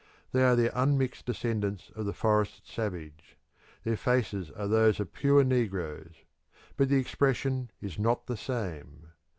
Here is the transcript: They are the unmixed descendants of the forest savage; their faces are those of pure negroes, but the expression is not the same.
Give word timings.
They 0.31 0.43
are 0.43 0.55
the 0.55 0.71
unmixed 0.81 1.27
descendants 1.27 1.91
of 1.95 2.07
the 2.07 2.13
forest 2.13 2.63
savage; 2.67 3.37
their 3.83 3.95
faces 3.97 4.49
are 4.49 4.67
those 4.67 4.99
of 4.99 5.13
pure 5.13 5.43
negroes, 5.43 6.15
but 6.75 6.89
the 6.89 6.97
expression 6.97 7.69
is 7.83 7.99
not 7.99 8.25
the 8.25 8.35
same. 8.35 9.09